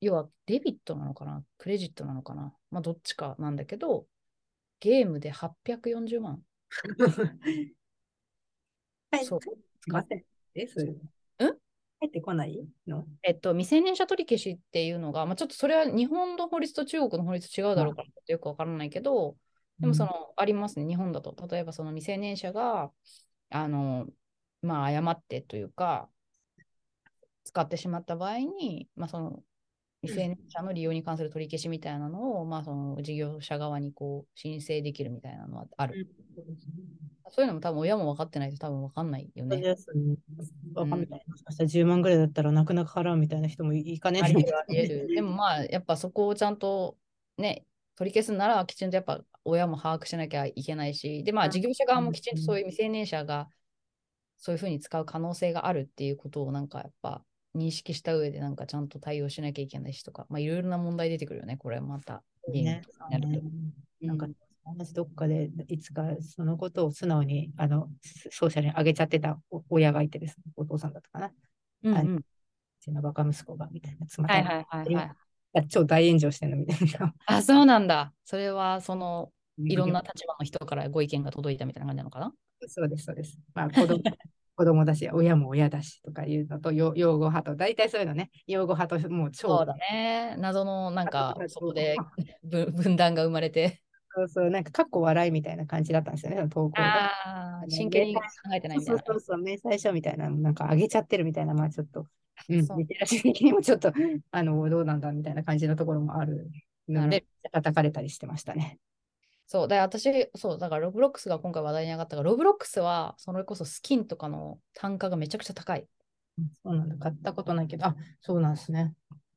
[0.00, 4.06] 要はデビットなのかな、クレジットなのかな、まあ、どっちかなんだけど、
[4.80, 6.42] ゲームで840万。
[9.10, 9.48] はい、そうす
[9.88, 10.24] いません。
[10.54, 10.96] え、そう
[12.04, 13.06] 入ってこないの？
[13.22, 19.36] えっと、未成年者取り消しっていうのが、まあ、ちょっとそれは日本の法律と中国の法律違うだろうからよくわからないけど、
[19.80, 21.34] でもその、ありますね、日本だと。
[21.48, 22.92] 例えばその未成年者が、
[23.50, 24.06] あの、
[24.62, 26.08] まあ、誤ってというか、
[27.44, 29.42] 使ってしまった場合に、まあ、その
[30.04, 36.08] 未成年者の利用に関する取り消しみたいなのを、まあ、その事業者側にこう申請できるみたいなのはある。
[37.30, 39.56] そういうのも多分親も分かってないと多分分かんないよね。
[39.56, 40.16] そうですね。
[40.74, 41.24] わかんない。
[41.26, 44.20] もしかしたら10万ぐらいだったら泣く泣く払うみたいな人もいかね。
[44.22, 45.06] ありえ。
[45.06, 46.96] でもまあ、やっぱそこをちゃんと
[47.38, 53.48] ね、取り消すならきちんとやっぱ親も把握しなきゃいけないし、でまあうん事業者側もきちんとそういう未成年者が
[54.36, 57.22] そういうふうに使う可能性があるっていうことをなんかやっぱ
[57.54, 62.22] 認識した上でなんかちゃんと対応しなきゃいけないしとか、まあいろいろな問題出てくるよね、これまた。
[63.10, 64.32] なんかうん
[64.66, 67.90] 私どっかでいつかそのことを素直にあの
[68.30, 71.26] ソーシャルに上げちゃってたお親がいてですね、お父さんだったかな。
[71.26, 71.30] あ
[71.82, 72.24] うんうんう
[72.80, 75.02] ちのバカ息子がみたいな、妻はいはいはいは
[75.62, 75.68] い。
[75.68, 77.14] 超大炎上してるのみたいな。
[77.26, 78.12] あ、そうなんだ。
[78.24, 82.32] それはそのいろんなう立場の人からご意見が届いたみたいな感じなのかな？
[82.66, 83.38] そうです、そうです。
[83.54, 84.02] まあ子供
[84.56, 90.36] 子供だし、親も親だしとかいうのと、よ擁護派と、大体そういうのね、擁護派ともう超そうだね。
[90.38, 91.96] 謎のなんかあそこで
[92.44, 93.80] 分 分断が生まれて。
[94.16, 97.06] そうそう、なんか、かっこ笑いみたいな感じだったんですよね、その投稿が。
[97.06, 98.20] ああ、真剣に考
[98.54, 99.02] えてないみたいな。
[99.02, 102.06] そうそうそう、明細書みたいな、なんか上げちゃってるみたいな、まあちょっと、
[102.48, 103.92] うんリテラシー的にもちょっと、
[104.30, 106.48] あの、どうなんだみたいな感じのところもある
[106.88, 108.78] のなで、叩かれたりしてましたね。
[109.46, 115.86] そう、だから私、そう、だからロブロックスが今回話題に上がったから、ロブロックスはそれこそスキンとかの単価がめちゃくちゃ高い。
[116.38, 118.94] うんそうなんだ、買ったことないけど、あ、そうなんですね。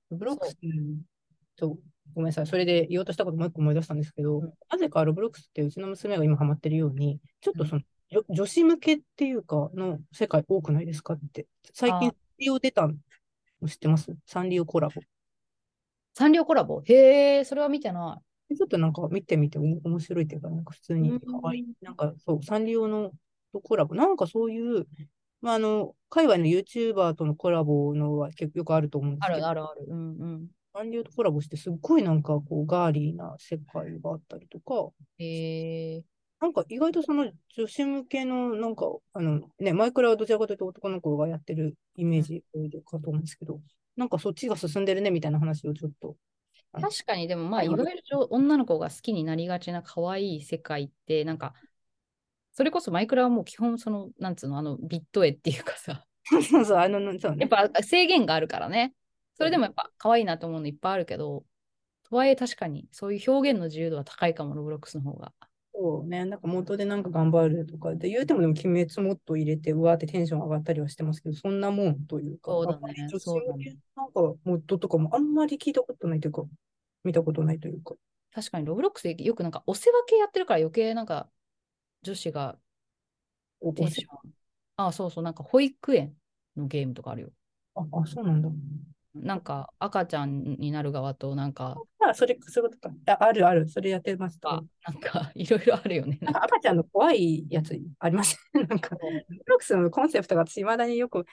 [0.09, 1.01] ブロックス、うん。
[1.59, 1.79] そう、
[2.15, 4.53] ごめんなさい、それで言おうとしたこともう一個思い出したんですけど、うん。
[4.71, 11.45] なぜかロブロックスってうちの娘が今ハマってるように、ちょっとその、女女子向けっていうか、の世界多くないですかって。
[11.73, 12.93] 最近リオ出たの
[13.67, 14.15] 知ってます？
[14.25, 15.01] サンリオコラボ。
[16.15, 16.81] サンリオコラボ？
[16.85, 18.21] へえ、それは見てな
[18.55, 21.65] ちょっとなんか見てみて面白いっていうか、なんか普通にうん可愛い。
[21.81, 23.11] なんかそう、サンリオの
[23.51, 23.95] とコラボ。
[23.95, 24.87] なんかそういう、
[25.41, 29.85] まあ、あの、海外の YouTuber とのコラボのは結構よくあると思うんですけど、るあるある。
[29.87, 30.47] うんうん。
[30.73, 36.03] サンリオとコラボしてすっごいなんかこうガーリーな世界があったりとか、へえ。
[36.39, 42.43] なんか意外とその女子向けの、なんか、あのね、マイクラはどちらかというと男の子がやってるイメージ
[42.85, 43.59] かと思うんですけど、
[43.95, 46.15] なんかそっちが進んでるねみたいな話をちょっと。
[46.81, 51.53] 確かに、でもまあ、はいいわゆる女の子が好きになりがちな可愛い世界って、なんか、
[52.53, 57.37] それこそマイクラはもう基本、その、なんつうの、あの、ビット絵っていうかさ、そうそう、あの、そうね。
[57.41, 58.93] やっぱ制限があるからね。
[59.37, 61.45] それでもやっぱ可愛いなと思うのいっぱいあるけど、
[62.09, 65.31] とはいえ確かにそういう表現の自由度は高いかも、ロブロックスの方が。
[65.79, 76.43] そうね、なんか元でなんか頑張るとかで言うてもでも鬼滅もっと入れてうわーってテンション上がったりはしてますけど、そんなもんというか、そうだね女子向けなんかモッドとかもあんまり聞いたことないというか、
[77.03, 77.93] 見たことないというか。
[78.33, 81.29] 確かにロブロックスでよくなんかお世話系やってるから余計なんか
[82.01, 82.57] 女子が
[83.59, 84.31] おテンション。
[84.77, 86.15] あ、そうそう、なんか保育園
[86.55, 87.29] のゲームとかあるよ。
[87.75, 88.49] あ、あ、そうなんだ。
[89.13, 91.75] なんか赤ちゃんになる側となんか、
[92.09, 92.95] あ、それ、そういうことか。
[93.13, 94.51] あ、あるある、それやってますと。
[94.51, 96.19] あなんか いろいろあるよね。
[96.21, 98.39] なんか赤ちゃんの怖いやつありません？
[98.67, 101.25] なんか、ロブロックスのコンセプトが私、未だによく、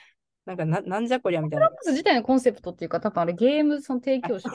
[0.47, 1.67] なんかな、なんじゃこりゃみたいな。
[1.67, 4.51] ロブロックス自体のコンセプトっていうか、多分あれゲームその提供者、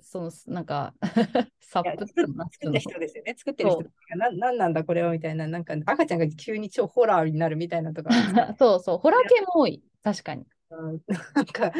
[0.00, 0.94] そのなんか、
[1.60, 3.34] サップって作った人ですよね。
[3.36, 8.10] 作ってる人がな、なんなんだこれはみたいな、なんか赤ちゃんが急に超ホラーになるみたいなとか、
[8.58, 9.82] そうそう、ホラー系も多い。
[10.02, 10.44] 確かに。
[10.70, 11.00] うん
[11.34, 11.72] なんか、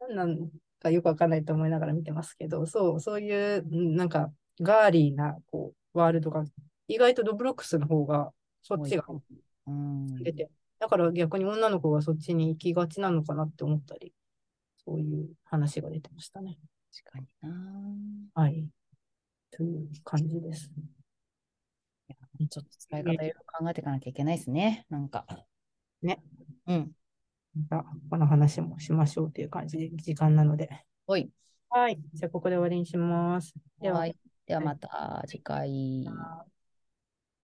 [0.00, 6.44] なんなんかよくわかんないと思いながら見てますけど、そう、そういう、うんなんか、ガーリーな、こう、ワールドが、
[6.88, 9.04] 意外とロブロックスの方が、そっちが
[9.66, 10.22] うん。
[10.22, 14.12] 出て、だから逆に女の子がそっちに行きがちなのかなって思ったり、
[14.84, 16.58] そういう話が出てましたね。
[17.04, 18.42] 確かにな。
[18.42, 18.66] はい。
[19.50, 20.70] という感じです。
[22.48, 24.86] ちょっと使い方いろいろ考えていかなきゃいけないですね。
[24.88, 25.26] なんか。
[26.02, 26.22] ね。
[26.66, 26.92] うん。
[27.54, 30.68] また、この話もしましょうという感じで、時間なので。
[31.06, 31.30] おい。
[31.70, 31.98] はい。
[32.14, 33.54] じゃあ、ここで終わりにします。
[33.80, 34.16] でははい。
[34.46, 36.06] ではまた次回。